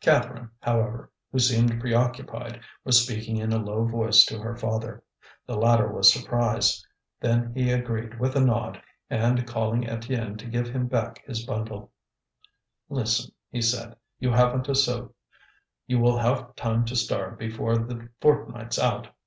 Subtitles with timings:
[0.00, 5.04] Catherine, however, who seemed preoccupied, was speaking in a low voice to her father.
[5.44, 6.86] The latter was surprised;
[7.20, 11.92] then he agreed with a nod; and calling Étienne to give him back his bundle:
[12.88, 15.10] "Listen," he said: "you haven't a sou;
[15.86, 19.08] you will have time to starve before the fortnight's out.